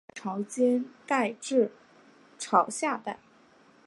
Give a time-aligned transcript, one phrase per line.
[0.15, 1.71] 常栖息在潮间带至
[2.39, 3.19] 潮下带。